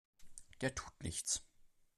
[0.61, 1.45] Der tut nichts!